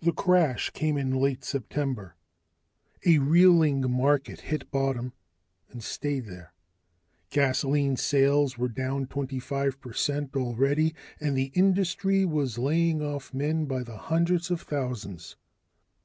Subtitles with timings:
[0.00, 2.14] The crash came in late September:
[3.04, 5.14] a reeling market hit bottom
[5.68, 6.52] and stayed there.
[7.30, 13.32] Gasoline sales were down twenty five percent already, and the industry was laying men off
[13.68, 15.34] by the hundreds of thousands.